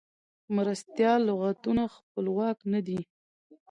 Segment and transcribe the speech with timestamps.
[0.55, 2.99] مرستیال لغتونه خپلواک نه دي.